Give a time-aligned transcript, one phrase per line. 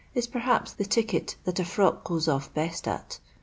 [0.15, 3.19] is perhaps the ticket that a frock goes off best at.